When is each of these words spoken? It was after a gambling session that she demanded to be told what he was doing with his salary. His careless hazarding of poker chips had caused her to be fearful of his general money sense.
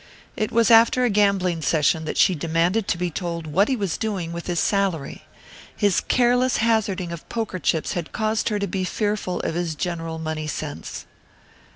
It 0.35 0.51
was 0.51 0.71
after 0.71 1.03
a 1.03 1.11
gambling 1.11 1.61
session 1.61 2.05
that 2.05 2.17
she 2.17 2.33
demanded 2.33 2.87
to 2.87 2.97
be 2.97 3.11
told 3.11 3.45
what 3.45 3.67
he 3.67 3.75
was 3.75 3.99
doing 3.99 4.33
with 4.33 4.47
his 4.47 4.59
salary. 4.59 5.25
His 5.77 5.99
careless 6.01 6.57
hazarding 6.57 7.11
of 7.11 7.29
poker 7.29 7.59
chips 7.59 7.93
had 7.93 8.11
caused 8.11 8.49
her 8.49 8.57
to 8.57 8.65
be 8.65 8.83
fearful 8.83 9.41
of 9.41 9.53
his 9.53 9.75
general 9.75 10.17
money 10.17 10.47
sense. 10.47 11.05